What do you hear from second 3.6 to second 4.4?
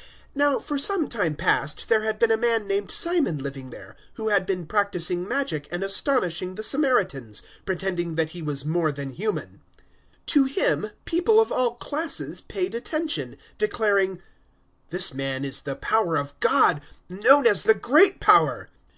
there, who